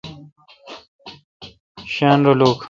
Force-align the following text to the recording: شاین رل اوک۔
شاین 1.93 2.19
رل 2.37 2.41
اوک۔ 2.45 2.57